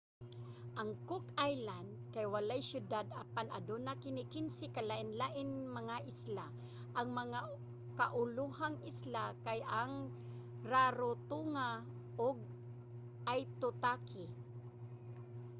[0.81, 6.45] ang cook islands kay walay syudad apan aduna kini 15 ka lain-laing mga isla.
[6.99, 7.39] ang mga
[7.99, 9.93] kaulohang isla kay ang
[10.71, 11.69] rarotonga
[12.27, 12.37] ug
[13.33, 14.23] aitutaki